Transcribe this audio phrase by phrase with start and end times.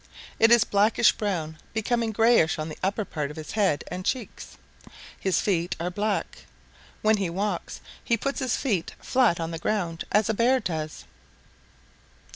[0.39, 4.57] It is blackish brown, becoming grayish on the upper part of his head and cheeks.
[5.19, 6.47] His feet are black.
[7.03, 11.03] When he walks he puts his feet flat on the ground as a Bear does.